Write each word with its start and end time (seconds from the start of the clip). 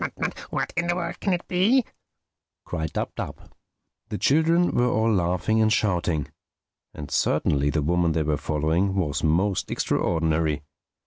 "What 0.49 0.73
in 0.75 0.87
the 0.87 0.95
world 0.95 1.19
can 1.19 1.31
it 1.31 1.47
be?" 1.47 1.85
cried 2.65 2.91
Dab 2.93 3.13
Dab. 3.15 3.53
The 4.09 4.17
children 4.17 4.71
were 4.71 4.89
all 4.89 5.13
laughing 5.13 5.61
and 5.61 5.71
shouting. 5.71 6.27
And 6.95 7.11
certainly 7.11 7.69
the 7.69 7.83
woman 7.83 8.13
they 8.13 8.23
were 8.23 8.37
following 8.37 8.95
was 8.95 9.23
most 9.23 9.69
extraordinary. 9.69 10.63